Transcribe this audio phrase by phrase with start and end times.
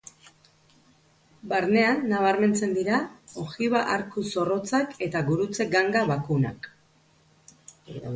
[1.49, 3.01] Barnean nabarmentzen dira
[3.43, 6.71] ogiba-arku zorrotzak eta gurutze ganga bakunak.